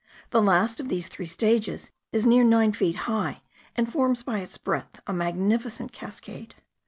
[0.31, 3.43] The last of these three stages is near nine feet high,
[3.75, 6.55] and forms by its breadth a magnificent cascade.